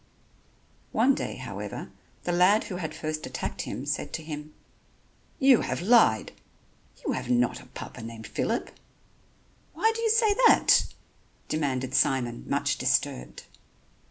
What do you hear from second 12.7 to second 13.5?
disturbed.